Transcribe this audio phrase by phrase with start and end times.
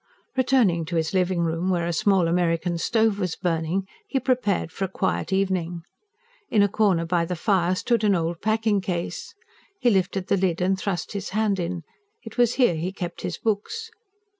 [0.35, 4.85] Returning to his living room where a small American stove was burning, he prepared for
[4.85, 5.83] a quiet evening.
[6.49, 9.35] In a corner by the fire stood an old packing case.
[9.79, 11.83] He lifted the lid and thrust his hand in:
[12.23, 13.91] it was here he kept his books.